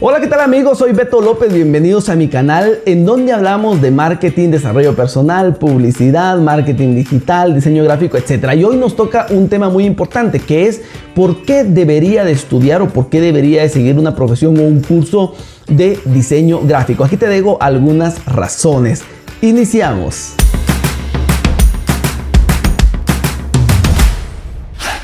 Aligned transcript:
Hola, 0.00 0.20
¿qué 0.20 0.28
tal 0.28 0.38
amigos? 0.38 0.78
Soy 0.78 0.92
Beto 0.92 1.20
López, 1.20 1.52
bienvenidos 1.52 2.08
a 2.08 2.14
mi 2.14 2.28
canal 2.28 2.78
en 2.86 3.04
donde 3.04 3.32
hablamos 3.32 3.82
de 3.82 3.90
marketing, 3.90 4.50
desarrollo 4.50 4.94
personal, 4.94 5.56
publicidad, 5.56 6.38
marketing 6.38 6.94
digital, 6.94 7.52
diseño 7.52 7.82
gráfico, 7.82 8.16
etc. 8.16 8.54
Y 8.56 8.62
hoy 8.62 8.76
nos 8.76 8.94
toca 8.94 9.26
un 9.30 9.48
tema 9.48 9.70
muy 9.70 9.84
importante 9.86 10.38
que 10.38 10.68
es 10.68 10.82
por 11.16 11.42
qué 11.42 11.64
debería 11.64 12.22
de 12.22 12.30
estudiar 12.30 12.80
o 12.80 12.90
por 12.90 13.08
qué 13.08 13.20
debería 13.20 13.62
de 13.62 13.70
seguir 13.70 13.98
una 13.98 14.14
profesión 14.14 14.56
o 14.60 14.62
un 14.62 14.82
curso 14.82 15.34
de 15.66 15.98
diseño 16.04 16.60
gráfico. 16.60 17.02
Aquí 17.02 17.16
te 17.16 17.28
digo 17.28 17.58
algunas 17.60 18.24
razones. 18.24 19.02
Iniciamos. 19.42 20.37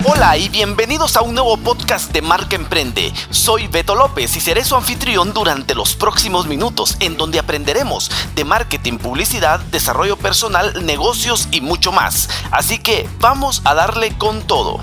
Hola 0.06 0.36
y 0.36 0.50
bienvenidos 0.50 1.16
a 1.16 1.22
un 1.22 1.34
nuevo 1.34 1.56
podcast 1.56 2.12
de 2.12 2.20
Marca 2.20 2.56
Emprende. 2.56 3.10
Soy 3.30 3.68
Beto 3.68 3.94
López 3.94 4.36
y 4.36 4.40
seré 4.40 4.62
su 4.62 4.76
anfitrión 4.76 5.32
durante 5.32 5.74
los 5.74 5.96
próximos 5.96 6.46
minutos 6.46 6.98
en 7.00 7.16
donde 7.16 7.38
aprenderemos 7.38 8.10
de 8.34 8.44
marketing, 8.44 8.98
publicidad, 8.98 9.60
desarrollo 9.60 10.18
personal, 10.18 10.84
negocios 10.84 11.48
y 11.52 11.62
mucho 11.62 11.90
más. 11.90 12.28
Así 12.50 12.76
que 12.76 13.08
vamos 13.18 13.62
a 13.64 13.72
darle 13.72 14.14
con 14.18 14.42
todo. 14.42 14.82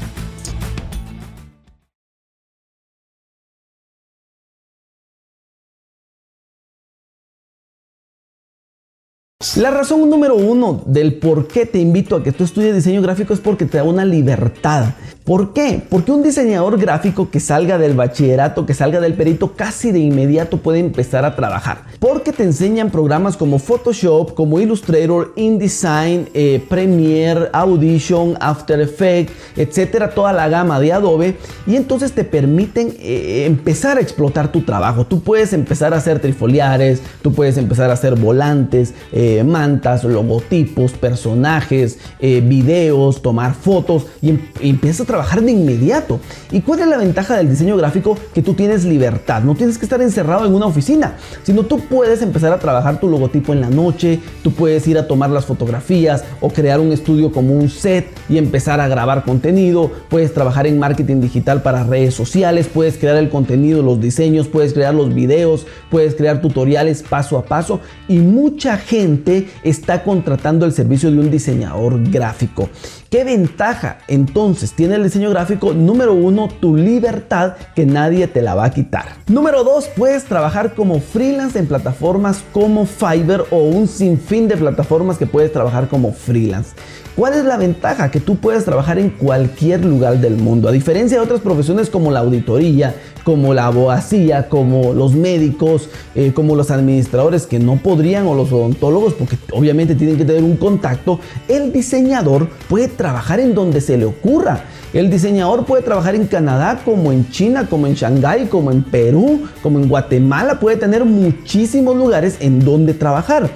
La 9.57 9.71
razón 9.71 10.07
número 10.07 10.35
uno 10.35 10.83
del 10.85 11.15
por 11.15 11.47
qué 11.47 11.65
te 11.65 11.79
invito 11.79 12.15
a 12.15 12.23
que 12.23 12.31
tú 12.31 12.43
estudies 12.43 12.75
diseño 12.75 13.01
gráfico 13.01 13.33
es 13.33 13.39
porque 13.39 13.65
te 13.65 13.77
da 13.77 13.83
una 13.83 14.05
libertad. 14.05 14.93
¿Por 15.23 15.53
qué? 15.53 15.81
Porque 15.87 16.11
un 16.11 16.23
diseñador 16.23 16.79
gráfico 16.79 17.29
que 17.29 17.39
salga 17.39 17.77
del 17.77 17.93
bachillerato, 17.93 18.65
que 18.65 18.73
salga 18.73 18.99
del 18.99 19.13
perito, 19.13 19.53
casi 19.53 19.91
de 19.91 19.99
inmediato 19.99 20.57
puede 20.57 20.79
empezar 20.79 21.25
a 21.25 21.35
trabajar. 21.35 21.83
Porque 21.99 22.33
te 22.33 22.43
enseñan 22.43 22.89
programas 22.89 23.37
como 23.37 23.59
Photoshop, 23.59 24.33
como 24.33 24.59
Illustrator, 24.59 25.31
InDesign, 25.35 26.29
eh, 26.33 26.63
Premiere, 26.67 27.49
Audition, 27.53 28.35
After 28.39 28.81
Effects, 28.81 29.31
etcétera, 29.55 30.09
toda 30.09 30.33
la 30.33 30.49
gama 30.49 30.79
de 30.79 30.91
Adobe. 30.91 31.37
Y 31.67 31.75
entonces 31.75 32.13
te 32.13 32.23
permiten 32.23 32.95
eh, 32.99 33.45
empezar 33.45 33.97
a 33.97 34.01
explotar 34.01 34.51
tu 34.51 34.61
trabajo. 34.61 35.05
Tú 35.05 35.21
puedes 35.21 35.53
empezar 35.53 35.93
a 35.93 35.97
hacer 35.97 36.19
trifoliares, 36.19 37.01
tú 37.21 37.31
puedes 37.31 37.57
empezar 37.57 37.91
a 37.91 37.93
hacer 37.93 38.15
volantes, 38.15 38.95
eh, 39.11 39.30
mantas, 39.43 40.03
logotipos, 40.03 40.93
personajes, 40.93 41.99
videos, 42.19 43.21
tomar 43.21 43.53
fotos 43.53 44.07
y, 44.21 44.29
em, 44.31 44.39
y 44.61 44.69
empiezas 44.69 45.01
a 45.01 45.05
trabajar 45.05 45.41
de 45.41 45.51
inmediato. 45.51 46.19
¿Y 46.51 46.61
cuál 46.61 46.81
es 46.81 46.87
la 46.87 46.97
ventaja 46.97 47.37
del 47.37 47.49
diseño 47.49 47.77
gráfico? 47.77 48.17
Que 48.33 48.41
tú 48.41 48.53
tienes 48.53 48.85
libertad, 48.85 49.43
no 49.43 49.55
tienes 49.55 49.77
que 49.77 49.85
estar 49.85 50.01
encerrado 50.01 50.45
en 50.45 50.53
una 50.53 50.65
oficina, 50.65 51.15
sino 51.43 51.63
tú 51.63 51.79
puedes 51.79 52.21
empezar 52.21 52.51
a 52.51 52.59
trabajar 52.59 52.99
tu 52.99 53.07
logotipo 53.07 53.53
en 53.53 53.61
la 53.61 53.69
noche, 53.69 54.19
tú 54.43 54.51
puedes 54.51 54.87
ir 54.87 54.97
a 54.97 55.07
tomar 55.07 55.29
las 55.29 55.45
fotografías 55.45 56.23
o 56.39 56.49
crear 56.49 56.79
un 56.79 56.91
estudio 56.91 57.31
como 57.31 57.53
un 57.53 57.69
set 57.69 58.07
y 58.29 58.37
empezar 58.37 58.79
a 58.79 58.87
grabar 58.87 59.23
contenido, 59.23 59.91
puedes 60.09 60.33
trabajar 60.33 60.67
en 60.67 60.79
marketing 60.79 61.21
digital 61.21 61.61
para 61.61 61.83
redes 61.83 62.13
sociales, 62.13 62.67
puedes 62.67 62.97
crear 62.97 63.17
el 63.17 63.29
contenido, 63.29 63.81
los 63.81 63.99
diseños, 63.99 64.47
puedes 64.47 64.73
crear 64.73 64.93
los 64.93 65.13
videos, 65.13 65.65
puedes 65.89 66.15
crear 66.15 66.41
tutoriales 66.41 67.03
paso 67.03 67.37
a 67.37 67.45
paso 67.45 67.79
y 68.07 68.17
mucha 68.17 68.77
gente 68.77 69.20
está 69.63 70.03
contratando 70.03 70.65
el 70.65 70.71
servicio 70.71 71.11
de 71.11 71.19
un 71.19 71.31
diseñador 71.31 72.01
gráfico. 72.09 72.69
¿Qué 73.11 73.25
ventaja 73.25 73.97
entonces 74.07 74.71
tiene 74.71 74.95
el 74.95 75.03
diseño 75.03 75.31
gráfico? 75.31 75.73
Número 75.73 76.13
uno, 76.13 76.47
tu 76.47 76.77
libertad 76.77 77.55
que 77.75 77.85
nadie 77.85 78.25
te 78.27 78.41
la 78.41 78.55
va 78.55 78.63
a 78.63 78.71
quitar. 78.71 79.17
Número 79.27 79.65
dos, 79.65 79.89
puedes 79.97 80.23
trabajar 80.23 80.75
como 80.75 81.01
freelance 81.01 81.59
en 81.59 81.67
plataformas 81.67 82.41
como 82.53 82.85
Fiverr 82.85 83.43
o 83.51 83.65
un 83.65 83.89
sinfín 83.89 84.47
de 84.47 84.55
plataformas 84.55 85.17
que 85.17 85.27
puedes 85.27 85.51
trabajar 85.51 85.89
como 85.89 86.13
freelance. 86.13 86.73
¿Cuál 87.17 87.33
es 87.33 87.43
la 87.43 87.57
ventaja? 87.57 88.09
Que 88.09 88.21
tú 88.21 88.37
puedes 88.37 88.63
trabajar 88.63 88.97
en 88.97 89.09
cualquier 89.09 89.83
lugar 89.83 90.19
del 90.19 90.37
mundo. 90.37 90.69
A 90.69 90.71
diferencia 90.71 91.17
de 91.17 91.23
otras 91.23 91.41
profesiones 91.41 91.89
como 91.89 92.09
la 92.09 92.21
auditoría, 92.21 92.95
como 93.25 93.53
la 93.53 93.65
abogacía, 93.65 94.47
como 94.47 94.93
los 94.93 95.13
médicos, 95.13 95.89
eh, 96.15 96.31
como 96.33 96.55
los 96.55 96.71
administradores 96.71 97.45
que 97.45 97.59
no 97.59 97.75
podrían 97.75 98.25
o 98.27 98.33
los 98.33 98.51
odontólogos 98.53 99.13
porque 99.13 99.37
obviamente 99.51 99.95
tienen 99.95 100.17
que 100.17 100.25
tener 100.25 100.43
un 100.43 100.55
contacto, 100.55 101.19
el 101.49 101.73
diseñador 101.73 102.47
puede 102.69 102.87
trabajar 103.01 103.39
en 103.39 103.55
donde 103.55 103.81
se 103.81 103.97
le 103.97 104.05
ocurra. 104.05 104.61
El 104.93 105.09
diseñador 105.09 105.65
puede 105.65 105.81
trabajar 105.81 106.13
en 106.13 106.27
Canadá, 106.27 106.81
como 106.85 107.11
en 107.11 107.27
China, 107.31 107.65
como 107.67 107.87
en 107.87 107.95
Shanghái, 107.95 108.45
como 108.45 108.69
en 108.69 108.83
Perú, 108.83 109.47
como 109.63 109.79
en 109.79 109.89
Guatemala. 109.89 110.59
Puede 110.59 110.77
tener 110.77 111.03
muchísimos 111.03 111.95
lugares 111.95 112.37
en 112.41 112.63
donde 112.63 112.93
trabajar. 112.93 113.49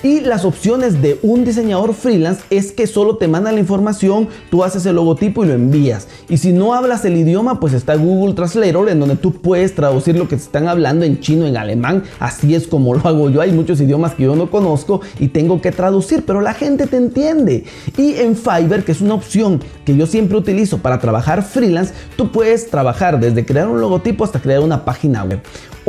Y 0.00 0.20
las 0.20 0.44
opciones 0.44 1.02
de 1.02 1.18
un 1.22 1.44
diseñador 1.44 1.92
freelance 1.92 2.42
es 2.50 2.70
que 2.70 2.86
solo 2.86 3.16
te 3.16 3.26
manda 3.26 3.50
la 3.50 3.58
información, 3.58 4.28
tú 4.48 4.62
haces 4.62 4.86
el 4.86 4.94
logotipo 4.94 5.42
y 5.42 5.48
lo 5.48 5.54
envías. 5.54 6.06
Y 6.28 6.36
si 6.36 6.52
no 6.52 6.72
hablas 6.72 7.04
el 7.04 7.16
idioma, 7.16 7.58
pues 7.58 7.72
está 7.72 7.96
Google 7.96 8.34
Translator 8.34 8.88
en 8.90 9.00
donde 9.00 9.16
tú 9.16 9.32
puedes 9.32 9.74
traducir 9.74 10.16
lo 10.16 10.28
que 10.28 10.36
te 10.36 10.42
están 10.42 10.68
hablando 10.68 11.04
en 11.04 11.18
chino, 11.18 11.46
en 11.46 11.56
alemán. 11.56 12.04
Así 12.20 12.54
es 12.54 12.68
como 12.68 12.94
lo 12.94 13.00
hago 13.08 13.28
yo. 13.28 13.40
Hay 13.40 13.50
muchos 13.50 13.80
idiomas 13.80 14.14
que 14.14 14.22
yo 14.22 14.36
no 14.36 14.52
conozco 14.52 15.00
y 15.18 15.28
tengo 15.28 15.60
que 15.60 15.72
traducir, 15.72 16.24
pero 16.24 16.40
la 16.40 16.54
gente 16.54 16.86
te 16.86 16.96
entiende. 16.96 17.64
Y 17.96 18.14
en 18.14 18.36
Fiverr, 18.36 18.84
que 18.84 18.92
es 18.92 19.00
una 19.00 19.14
opción 19.14 19.60
que 19.84 19.96
yo 19.96 20.06
siempre 20.06 20.38
utilizo 20.38 20.78
para 20.78 21.00
trabajar 21.00 21.42
freelance, 21.42 21.92
tú 22.14 22.30
puedes 22.30 22.70
trabajar 22.70 23.18
desde 23.18 23.44
crear 23.44 23.66
un 23.66 23.80
logotipo 23.80 24.22
hasta 24.22 24.40
crear 24.40 24.60
una 24.60 24.84
página 24.84 25.24
web. 25.24 25.40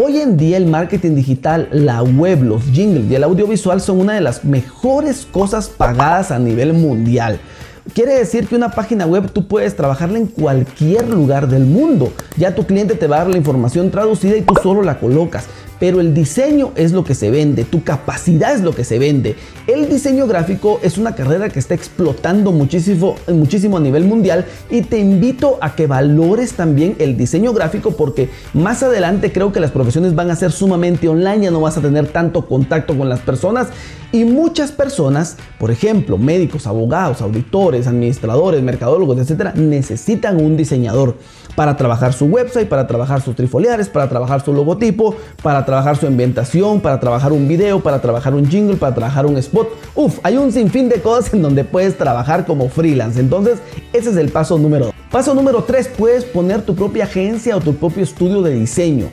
Hoy 0.01 0.21
en 0.21 0.37
día 0.37 0.55
el 0.55 0.65
marketing 0.65 1.13
digital, 1.15 1.67
la 1.73 2.01
web, 2.01 2.41
los 2.41 2.63
jingles 2.71 3.11
y 3.11 3.15
el 3.15 3.23
audiovisual 3.23 3.81
son 3.81 3.98
una 3.99 4.13
de 4.13 4.21
las 4.21 4.45
mejores 4.45 5.27
cosas 5.29 5.67
pagadas 5.67 6.31
a 6.31 6.39
nivel 6.39 6.73
mundial. 6.73 7.39
Quiere 7.93 8.13
decir 8.13 8.47
que 8.47 8.55
una 8.55 8.71
página 8.71 9.05
web 9.05 9.31
tú 9.31 9.47
puedes 9.47 9.75
trabajarla 9.75 10.19
en 10.19 10.27
cualquier 10.27 11.09
lugar 11.09 11.47
del 11.47 11.65
mundo. 11.65 12.13
Ya 12.37 12.53
tu 12.53 12.65
cliente 12.65 12.95
te 12.95 13.07
va 13.07 13.17
a 13.17 13.19
dar 13.19 13.29
la 13.29 13.37
información 13.37 13.89
traducida 13.89 14.37
y 14.37 14.41
tú 14.41 14.53
solo 14.61 14.83
la 14.83 14.99
colocas 14.99 15.47
pero 15.79 16.01
el 16.01 16.13
diseño 16.13 16.71
es 16.75 16.91
lo 16.91 17.03
que 17.03 17.15
se 17.15 17.31
vende, 17.31 17.63
tu 17.63 17.83
capacidad 17.83 18.53
es 18.53 18.61
lo 18.61 18.73
que 18.73 18.83
se 18.83 18.99
vende. 18.99 19.35
El 19.67 19.89
diseño 19.89 20.27
gráfico 20.27 20.79
es 20.83 20.97
una 20.97 21.15
carrera 21.15 21.49
que 21.49 21.59
está 21.59 21.73
explotando 21.73 22.51
muchísimo, 22.51 23.15
muchísimo 23.27 23.77
a 23.77 23.79
nivel 23.79 24.03
mundial 24.03 24.45
y 24.69 24.81
te 24.81 24.99
invito 24.99 25.57
a 25.61 25.75
que 25.75 25.87
valores 25.87 26.53
también 26.53 26.95
el 26.99 27.17
diseño 27.17 27.53
gráfico 27.53 27.91
porque 27.91 28.29
más 28.53 28.83
adelante 28.83 29.31
creo 29.31 29.51
que 29.51 29.59
las 29.59 29.71
profesiones 29.71 30.15
van 30.15 30.29
a 30.31 30.35
ser 30.35 30.51
sumamente 30.51 31.07
online, 31.07 31.45
ya 31.45 31.51
no 31.51 31.61
vas 31.61 31.77
a 31.77 31.81
tener 31.81 32.07
tanto 32.07 32.45
contacto 32.47 32.97
con 32.97 33.09
las 33.09 33.19
personas 33.19 33.67
y 34.11 34.25
muchas 34.25 34.71
personas, 34.71 35.37
por 35.59 35.69
ejemplo, 35.69 36.17
médicos, 36.17 36.65
abogados, 36.65 37.21
auditores, 37.21 37.85
administradores, 37.85 38.63
mercadólogos, 38.63 39.19
etcétera, 39.19 39.53
necesitan 39.55 40.43
un 40.43 40.57
diseñador 40.57 41.17
para 41.55 41.77
trabajar 41.77 42.13
su 42.13 42.25
website, 42.25 42.67
para 42.67 42.87
trabajar 42.87 43.21
sus 43.21 43.35
trifoliares, 43.35 43.87
para 43.89 44.09
trabajar 44.09 44.43
su 44.43 44.53
logotipo, 44.53 45.15
para 45.43 45.65
trabajar 45.69 45.97
su 45.97 46.07
inventación, 46.07 46.81
para 46.81 46.99
trabajar 46.99 47.31
un 47.31 47.47
video, 47.47 47.79
para 47.79 48.01
trabajar 48.01 48.33
un 48.33 48.49
jingle, 48.49 48.75
para 48.75 48.95
trabajar 48.95 49.27
un 49.27 49.37
spot. 49.37 49.69
Uf, 49.93 50.17
hay 50.23 50.35
un 50.37 50.51
sinfín 50.51 50.89
de 50.89 50.99
cosas 50.99 51.31
en 51.33 51.43
donde 51.43 51.63
puedes 51.63 51.95
trabajar 51.95 52.45
como 52.47 52.69
freelance. 52.69 53.19
Entonces, 53.19 53.59
ese 53.93 54.09
es 54.09 54.17
el 54.17 54.29
paso 54.29 54.57
número 54.57 54.85
2. 54.85 54.93
Paso 55.11 55.35
número 55.35 55.63
3, 55.63 55.89
puedes 55.95 56.25
poner 56.25 56.63
tu 56.63 56.73
propia 56.75 57.03
agencia 57.03 57.55
o 57.55 57.59
tu 57.59 57.75
propio 57.75 58.03
estudio 58.03 58.41
de 58.41 58.53
diseño. 58.53 59.09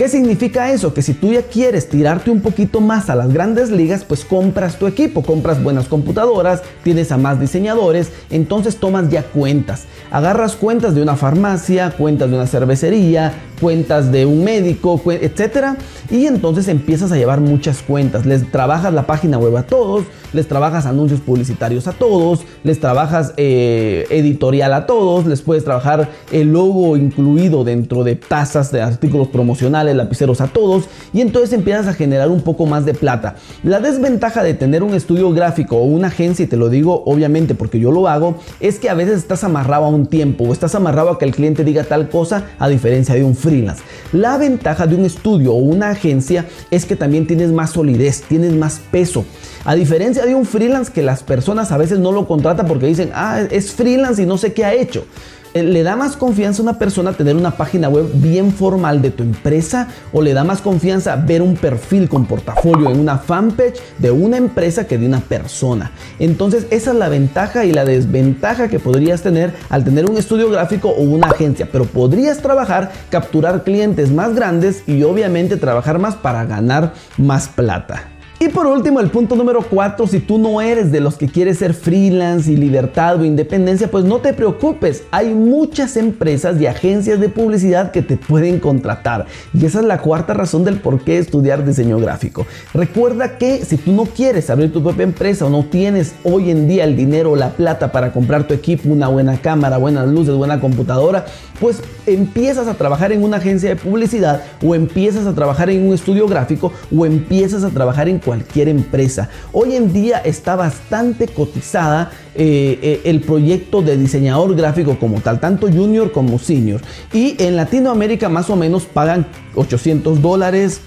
¿Qué 0.00 0.08
significa 0.08 0.72
eso? 0.72 0.94
Que 0.94 1.02
si 1.02 1.12
tú 1.12 1.30
ya 1.30 1.42
quieres 1.42 1.90
tirarte 1.90 2.30
un 2.30 2.40
poquito 2.40 2.80
más 2.80 3.10
a 3.10 3.14
las 3.14 3.34
grandes 3.34 3.70
ligas, 3.70 4.02
pues 4.02 4.24
compras 4.24 4.78
tu 4.78 4.86
equipo, 4.86 5.22
compras 5.22 5.62
buenas 5.62 5.88
computadoras, 5.88 6.62
tienes 6.82 7.12
a 7.12 7.18
más 7.18 7.38
diseñadores, 7.38 8.10
entonces 8.30 8.78
tomas 8.78 9.10
ya 9.10 9.24
cuentas. 9.24 9.84
Agarras 10.10 10.56
cuentas 10.56 10.94
de 10.94 11.02
una 11.02 11.16
farmacia, 11.16 11.90
cuentas 11.90 12.30
de 12.30 12.36
una 12.36 12.46
cervecería, 12.46 13.34
cuentas 13.60 14.10
de 14.10 14.26
un 14.26 14.42
médico, 14.42 15.00
etcétera, 15.06 15.76
y 16.10 16.26
entonces 16.26 16.68
empiezas 16.68 17.12
a 17.12 17.16
llevar 17.16 17.40
muchas 17.40 17.82
cuentas. 17.82 18.26
Les 18.26 18.50
trabajas 18.50 18.92
la 18.92 19.06
página 19.06 19.38
web 19.38 19.56
a 19.56 19.62
todos, 19.62 20.04
les 20.32 20.48
trabajas 20.48 20.86
anuncios 20.86 21.20
publicitarios 21.20 21.86
a 21.86 21.92
todos, 21.92 22.40
les 22.64 22.80
trabajas 22.80 23.34
eh, 23.36 24.06
editorial 24.10 24.72
a 24.72 24.86
todos, 24.86 25.26
les 25.26 25.42
puedes 25.42 25.64
trabajar 25.64 26.08
el 26.32 26.52
logo 26.52 26.96
incluido 26.96 27.64
dentro 27.64 28.04
de 28.04 28.16
tazas 28.16 28.72
de 28.72 28.80
artículos 28.80 29.28
promocionales, 29.28 29.94
lapiceros 29.96 30.40
a 30.40 30.48
todos, 30.48 30.84
y 31.12 31.20
entonces 31.20 31.52
empiezas 31.52 31.86
a 31.86 31.94
generar 31.94 32.28
un 32.28 32.40
poco 32.40 32.66
más 32.66 32.84
de 32.84 32.94
plata. 32.94 33.36
La 33.62 33.80
desventaja 33.80 34.42
de 34.42 34.54
tener 34.54 34.82
un 34.82 34.94
estudio 34.94 35.32
gráfico 35.32 35.76
o 35.76 35.84
una 35.84 36.08
agencia, 36.08 36.44
y 36.44 36.48
te 36.48 36.56
lo 36.56 36.68
digo 36.68 37.02
obviamente 37.06 37.54
porque 37.54 37.78
yo 37.78 37.90
lo 37.92 38.08
hago, 38.08 38.36
es 38.60 38.78
que 38.78 38.88
a 38.88 38.94
veces 38.94 39.18
estás 39.18 39.44
amarrado 39.44 39.84
a 39.84 39.88
un 39.88 40.06
tiempo 40.06 40.44
o 40.44 40.52
estás 40.52 40.74
amarrado 40.74 41.10
a 41.10 41.18
que 41.18 41.24
el 41.24 41.34
cliente 41.34 41.64
diga 41.64 41.84
tal 41.84 42.08
cosa 42.08 42.44
a 42.58 42.68
diferencia 42.68 43.14
de 43.14 43.24
un 43.24 43.34
freelance. 43.50 43.82
La 44.12 44.38
ventaja 44.38 44.86
de 44.86 44.94
un 44.94 45.04
estudio 45.04 45.52
o 45.52 45.56
una 45.56 45.90
agencia 45.90 46.46
es 46.70 46.84
que 46.84 46.94
también 46.94 47.26
tienes 47.26 47.50
más 47.50 47.70
solidez, 47.70 48.22
tienes 48.22 48.52
más 48.52 48.80
peso. 48.90 49.24
A 49.64 49.74
diferencia 49.74 50.24
de 50.24 50.34
un 50.34 50.46
freelance 50.46 50.92
que 50.92 51.02
las 51.02 51.22
personas 51.22 51.72
a 51.72 51.76
veces 51.76 51.98
no 51.98 52.12
lo 52.12 52.26
contratan 52.28 52.66
porque 52.66 52.86
dicen, 52.86 53.10
ah, 53.12 53.40
es 53.50 53.72
freelance 53.72 54.22
y 54.22 54.26
no 54.26 54.38
sé 54.38 54.52
qué 54.52 54.64
ha 54.64 54.72
hecho. 54.72 55.04
Eh, 55.52 55.64
¿Le 55.64 55.82
da 55.82 55.96
más 55.96 56.16
confianza 56.16 56.62
a 56.62 56.64
una 56.64 56.78
persona 56.78 57.12
tener 57.12 57.34
una 57.34 57.50
página 57.52 57.88
web 57.88 58.08
bien 58.14 58.52
formal 58.52 59.02
de 59.02 59.10
tu 59.10 59.24
empresa 59.24 59.88
o 60.12 60.22
le 60.22 60.32
da 60.32 60.44
más 60.44 60.60
confianza 60.60 61.16
ver 61.16 61.42
un 61.42 61.56
perfil 61.56 62.08
con 62.08 62.26
portafolio 62.26 62.90
en 62.90 63.00
una 63.00 63.18
fanpage 63.18 63.80
de 63.98 64.12
una 64.12 64.36
empresa 64.36 64.86
que 64.86 64.96
de 64.96 65.06
una 65.06 65.20
persona? 65.20 65.90
Entonces 66.20 66.66
esa 66.70 66.92
es 66.92 66.96
la 66.96 67.08
ventaja 67.08 67.64
y 67.64 67.72
la 67.72 67.84
desventaja 67.84 68.68
que 68.68 68.78
podrías 68.78 69.22
tener 69.22 69.52
al 69.68 69.82
tener 69.82 70.08
un 70.08 70.16
estudio 70.16 70.50
gráfico 70.50 70.90
o 70.90 71.02
una 71.02 71.28
agencia, 71.28 71.68
pero 71.70 71.84
podrías 71.84 72.38
trabajar, 72.38 72.92
capturar 73.10 73.64
clientes 73.64 74.12
más 74.12 74.34
grandes 74.34 74.84
y 74.86 75.02
obviamente 75.02 75.56
trabajar 75.56 75.98
más 75.98 76.14
para 76.14 76.44
ganar 76.44 76.94
más 77.18 77.48
plata. 77.48 78.19
Y 78.42 78.48
por 78.48 78.66
último, 78.66 79.00
el 79.00 79.10
punto 79.10 79.36
número 79.36 79.60
4, 79.60 80.06
si 80.06 80.18
tú 80.18 80.38
no 80.38 80.62
eres 80.62 80.90
de 80.90 81.00
los 81.00 81.18
que 81.18 81.28
quieres 81.28 81.58
ser 81.58 81.74
freelance 81.74 82.50
y 82.50 82.56
libertad 82.56 83.20
o 83.20 83.24
independencia, 83.26 83.90
pues 83.90 84.06
no 84.06 84.20
te 84.20 84.32
preocupes, 84.32 85.02
hay 85.10 85.34
muchas 85.34 85.98
empresas 85.98 86.58
y 86.58 86.66
agencias 86.66 87.20
de 87.20 87.28
publicidad 87.28 87.90
que 87.90 88.00
te 88.00 88.16
pueden 88.16 88.58
contratar. 88.58 89.26
Y 89.52 89.66
esa 89.66 89.80
es 89.80 89.84
la 89.84 89.98
cuarta 89.98 90.32
razón 90.32 90.64
del 90.64 90.80
por 90.80 91.00
qué 91.04 91.18
estudiar 91.18 91.66
diseño 91.66 91.98
gráfico. 91.98 92.46
Recuerda 92.72 93.36
que 93.36 93.62
si 93.62 93.76
tú 93.76 93.92
no 93.92 94.06
quieres 94.06 94.48
abrir 94.48 94.72
tu 94.72 94.82
propia 94.82 95.02
empresa 95.02 95.44
o 95.44 95.50
no 95.50 95.66
tienes 95.66 96.14
hoy 96.24 96.50
en 96.50 96.66
día 96.66 96.84
el 96.84 96.96
dinero 96.96 97.32
o 97.32 97.36
la 97.36 97.50
plata 97.50 97.92
para 97.92 98.10
comprar 98.10 98.48
tu 98.48 98.54
equipo, 98.54 98.88
una 98.88 99.08
buena 99.08 99.36
cámara, 99.36 99.76
buenas 99.76 100.08
luces, 100.08 100.34
buena 100.34 100.58
computadora, 100.62 101.26
pues 101.60 101.82
empiezas 102.06 102.66
a 102.68 102.74
trabajar 102.74 103.12
en 103.12 103.22
una 103.22 103.36
agencia 103.36 103.68
de 103.68 103.76
publicidad 103.76 104.42
o 104.64 104.74
empiezas 104.74 105.26
a 105.26 105.34
trabajar 105.34 105.68
en 105.68 105.86
un 105.86 105.92
estudio 105.92 106.26
gráfico 106.26 106.72
o 106.96 107.04
empiezas 107.04 107.64
a 107.64 107.68
trabajar 107.68 108.08
en 108.08 108.18
cualquier 108.30 108.68
empresa. 108.68 109.28
Hoy 109.52 109.74
en 109.74 109.92
día 109.92 110.18
está 110.18 110.54
bastante 110.54 111.26
cotizada 111.26 112.12
eh, 112.36 112.78
eh, 112.80 113.00
el 113.06 113.22
proyecto 113.22 113.82
de 113.82 113.96
diseñador 113.96 114.54
gráfico 114.54 114.96
como 115.00 115.20
tal, 115.20 115.40
tanto 115.40 115.66
junior 115.66 116.12
como 116.12 116.38
senior. 116.38 116.80
Y 117.12 117.34
en 117.42 117.56
Latinoamérica 117.56 118.28
más 118.28 118.48
o 118.48 118.54
menos 118.54 118.84
pagan 118.84 119.26
800 119.56 120.22
dólares, 120.22 120.80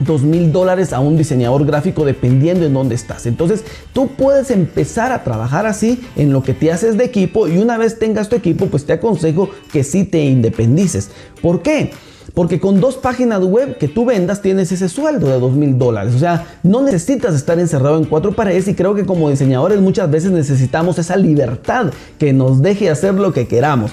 2 0.00 0.22
mil 0.22 0.52
dólares 0.52 0.92
a 0.92 1.00
un 1.00 1.16
diseñador 1.16 1.64
gráfico 1.64 2.04
dependiendo 2.04 2.66
en 2.66 2.74
dónde 2.74 2.94
estás. 2.94 3.26
Entonces 3.26 3.64
tú 3.92 4.08
puedes 4.08 4.50
empezar 4.50 5.12
a 5.12 5.24
trabajar 5.24 5.66
así 5.66 6.00
en 6.16 6.32
lo 6.32 6.42
que 6.42 6.54
te 6.54 6.72
haces 6.72 6.96
de 6.96 7.04
equipo 7.04 7.48
y 7.48 7.58
una 7.58 7.78
vez 7.78 7.98
tengas 7.98 8.28
tu 8.28 8.36
equipo 8.36 8.66
pues 8.66 8.84
te 8.84 8.94
aconsejo 8.94 9.50
que 9.72 9.84
sí 9.84 10.04
te 10.04 10.24
independices. 10.24 11.10
¿Por 11.40 11.62
qué? 11.62 11.92
Porque 12.34 12.60
con 12.60 12.80
dos 12.80 12.96
páginas 12.96 13.42
web 13.42 13.76
que 13.76 13.88
tú 13.88 14.04
vendas 14.04 14.40
tienes 14.40 14.70
ese 14.70 14.88
sueldo 14.88 15.28
de 15.28 15.40
dos 15.40 15.52
mil 15.52 15.78
dólares. 15.78 16.14
O 16.14 16.18
sea, 16.18 16.46
no 16.62 16.82
necesitas 16.82 17.34
estar 17.34 17.58
encerrado 17.58 17.98
en 17.98 18.04
cuatro 18.04 18.32
paredes 18.32 18.68
y 18.68 18.74
creo 18.74 18.94
que 18.94 19.04
como 19.04 19.30
diseñadores 19.30 19.80
muchas 19.80 20.10
veces 20.10 20.30
necesitamos 20.30 20.98
esa 20.98 21.16
libertad 21.16 21.92
que 22.18 22.32
nos 22.32 22.62
deje 22.62 22.88
hacer 22.90 23.14
lo 23.14 23.32
que 23.32 23.48
queramos. 23.48 23.90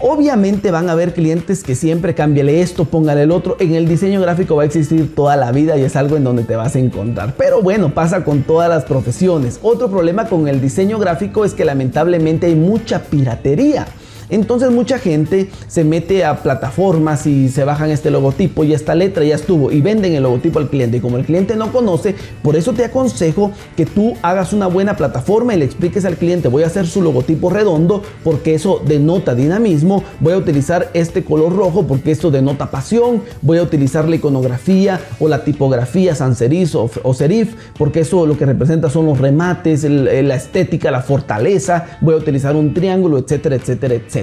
Obviamente 0.00 0.70
van 0.70 0.88
a 0.88 0.92
haber 0.92 1.12
clientes 1.12 1.64
que 1.64 1.74
siempre 1.74 2.14
cámbiale 2.14 2.60
esto, 2.60 2.84
póngale 2.84 3.22
el 3.22 3.32
otro. 3.32 3.56
En 3.58 3.74
el 3.74 3.88
diseño 3.88 4.20
gráfico 4.20 4.54
va 4.54 4.62
a 4.62 4.66
existir 4.66 5.12
toda 5.12 5.36
la 5.36 5.50
vida 5.50 5.76
y 5.76 5.82
es 5.82 5.96
algo 5.96 6.16
en 6.16 6.22
donde 6.22 6.44
te 6.44 6.54
vas 6.54 6.76
a 6.76 6.78
encontrar. 6.78 7.34
Pero 7.36 7.62
bueno, 7.62 7.92
pasa 7.92 8.22
con 8.22 8.44
todas 8.44 8.68
las 8.68 8.84
profesiones. 8.84 9.58
Otro 9.60 9.90
problema 9.90 10.26
con 10.26 10.46
el 10.46 10.60
diseño 10.60 10.98
gráfico 11.00 11.44
es 11.44 11.52
que 11.52 11.64
lamentablemente 11.64 12.46
hay 12.46 12.54
mucha 12.54 13.02
piratería. 13.02 13.86
Entonces 14.30 14.70
mucha 14.70 14.98
gente 14.98 15.50
se 15.66 15.84
mete 15.84 16.24
a 16.24 16.42
plataformas 16.42 17.26
y 17.26 17.48
se 17.48 17.64
bajan 17.64 17.90
este 17.90 18.10
logotipo 18.10 18.64
y 18.64 18.74
esta 18.74 18.94
letra 18.94 19.24
ya 19.24 19.34
estuvo 19.34 19.72
y 19.72 19.80
venden 19.80 20.14
el 20.14 20.22
logotipo 20.22 20.58
al 20.58 20.68
cliente. 20.68 20.98
Y 20.98 21.00
como 21.00 21.16
el 21.16 21.24
cliente 21.24 21.56
no 21.56 21.72
conoce, 21.72 22.14
por 22.42 22.56
eso 22.56 22.72
te 22.72 22.84
aconsejo 22.84 23.52
que 23.76 23.86
tú 23.86 24.14
hagas 24.22 24.52
una 24.52 24.66
buena 24.66 24.96
plataforma 24.96 25.54
y 25.54 25.58
le 25.58 25.64
expliques 25.64 26.04
al 26.04 26.16
cliente, 26.16 26.48
voy 26.48 26.62
a 26.62 26.66
hacer 26.66 26.86
su 26.86 27.02
logotipo 27.02 27.50
redondo 27.50 28.02
porque 28.24 28.54
eso 28.54 28.82
denota 28.84 29.34
dinamismo, 29.34 30.04
voy 30.20 30.34
a 30.34 30.36
utilizar 30.36 30.90
este 30.94 31.24
color 31.24 31.54
rojo 31.54 31.86
porque 31.86 32.10
esto 32.10 32.30
denota 32.30 32.70
pasión, 32.70 33.22
voy 33.42 33.58
a 33.58 33.62
utilizar 33.62 34.08
la 34.08 34.16
iconografía 34.16 35.00
o 35.18 35.28
la 35.28 35.44
tipografía 35.44 36.14
sans 36.14 36.38
serif 36.38 36.74
o, 36.74 37.14
serif 37.14 37.54
porque 37.76 38.00
eso 38.00 38.26
lo 38.26 38.36
que 38.36 38.46
representa 38.46 38.90
son 38.90 39.06
los 39.06 39.18
remates, 39.18 39.84
la 39.84 40.34
estética, 40.34 40.90
la 40.90 41.00
fortaleza, 41.00 41.98
voy 42.00 42.14
a 42.14 42.18
utilizar 42.18 42.56
un 42.56 42.74
triángulo, 42.74 43.18
etcétera, 43.18 43.56
etcétera, 43.56 43.94
etcétera. 43.94 44.17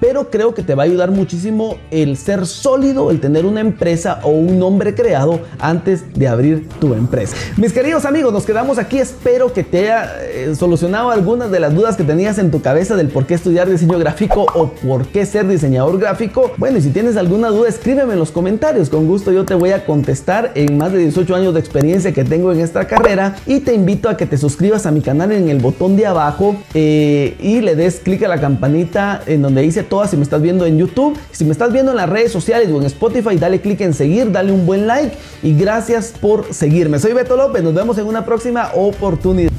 Pero 0.00 0.30
creo 0.30 0.54
que 0.54 0.62
te 0.62 0.74
va 0.74 0.82
a 0.82 0.86
ayudar 0.86 1.10
muchísimo 1.10 1.78
el 1.90 2.16
ser 2.16 2.46
sólido, 2.46 3.10
el 3.10 3.20
tener 3.20 3.46
una 3.46 3.60
empresa 3.60 4.20
o 4.22 4.30
un 4.30 4.58
nombre 4.58 4.94
creado 4.94 5.40
antes 5.58 6.14
de 6.14 6.28
abrir 6.28 6.68
tu 6.80 6.94
empresa. 6.94 7.36
Mis 7.56 7.72
queridos 7.72 8.04
amigos, 8.04 8.32
nos 8.32 8.44
quedamos 8.44 8.78
aquí. 8.78 8.98
Espero 8.98 9.52
que 9.52 9.64
te 9.64 9.78
haya 9.78 10.10
eh, 10.22 10.54
solucionado 10.54 11.10
algunas 11.10 11.50
de 11.50 11.60
las 11.60 11.74
dudas 11.74 11.96
que 11.96 12.04
tenías 12.04 12.38
en 12.38 12.50
tu 12.50 12.60
cabeza 12.60 12.96
del 12.96 13.08
por 13.08 13.26
qué 13.26 13.34
estudiar 13.34 13.68
diseño 13.68 13.98
gráfico 13.98 14.46
o 14.54 14.68
por 14.68 15.06
qué 15.06 15.24
ser 15.26 15.46
diseñador 15.46 15.98
gráfico. 15.98 16.52
Bueno, 16.56 16.78
y 16.78 16.82
si 16.82 16.90
tienes 16.90 17.16
alguna 17.16 17.48
duda, 17.48 17.68
escríbeme 17.68 18.12
en 18.12 18.18
los 18.18 18.30
comentarios. 18.30 18.88
Con 18.90 19.06
gusto 19.06 19.32
yo 19.32 19.44
te 19.44 19.54
voy 19.54 19.70
a 19.70 19.84
contestar 19.86 20.52
en 20.54 20.76
más 20.76 20.92
de 20.92 20.98
18 20.98 21.34
años 21.34 21.54
de 21.54 21.60
experiencia 21.60 22.12
que 22.12 22.24
tengo 22.24 22.52
en 22.52 22.60
esta 22.60 22.86
carrera. 22.86 23.36
Y 23.46 23.60
te 23.60 23.74
invito 23.74 24.08
a 24.08 24.16
que 24.16 24.26
te 24.26 24.36
suscribas 24.36 24.86
a 24.86 24.90
mi 24.90 25.00
canal 25.00 25.32
en 25.32 25.48
el 25.48 25.58
botón 25.58 25.96
de 25.96 26.06
abajo 26.06 26.56
eh, 26.74 27.36
y 27.40 27.60
le 27.60 27.76
des 27.76 28.00
clic 28.00 28.22
a 28.22 28.28
la 28.28 28.40
campanita 28.40 29.13
en 29.26 29.42
donde 29.42 29.62
dice 29.62 29.82
todas 29.82 30.10
si 30.10 30.16
me 30.16 30.22
estás 30.22 30.42
viendo 30.42 30.66
en 30.66 30.78
YouTube. 30.78 31.18
Si 31.32 31.44
me 31.44 31.52
estás 31.52 31.72
viendo 31.72 31.90
en 31.90 31.96
las 31.96 32.08
redes 32.08 32.32
sociales 32.32 32.70
o 32.70 32.78
en 32.78 32.86
Spotify, 32.86 33.36
dale 33.36 33.60
clic 33.60 33.80
en 33.80 33.94
seguir, 33.94 34.30
dale 34.30 34.52
un 34.52 34.66
buen 34.66 34.86
like 34.86 35.16
y 35.42 35.54
gracias 35.54 36.12
por 36.20 36.52
seguirme. 36.52 36.98
Soy 36.98 37.12
Beto 37.12 37.36
López, 37.36 37.62
nos 37.62 37.74
vemos 37.74 37.98
en 37.98 38.06
una 38.06 38.24
próxima 38.24 38.70
oportunidad. 38.74 39.52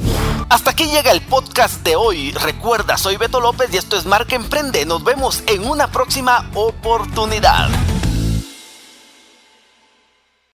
Hasta 0.50 0.70
aquí 0.70 0.86
llega 0.86 1.12
el 1.12 1.22
podcast 1.22 1.84
de 1.84 1.96
hoy. 1.96 2.32
Recuerda, 2.32 2.98
soy 2.98 3.18
Beto 3.18 3.40
López 3.42 3.74
y 3.74 3.78
esto 3.78 3.98
es 3.98 4.06
Marca 4.06 4.36
Emprende. 4.36 4.86
Nos 4.86 5.04
vemos 5.04 5.44
en 5.48 5.66
una 5.66 5.88
próxima 5.88 6.50
oportunidad. 6.54 7.70